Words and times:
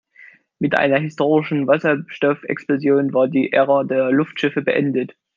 Mit 0.57 0.75
einer 0.75 0.97
historischen 0.97 1.67
Wasserstoffexplosion 1.67 3.13
war 3.13 3.27
die 3.27 3.53
Ära 3.53 3.83
der 3.83 4.09
Luftschiffe 4.11 4.63
beendet. 4.63 5.15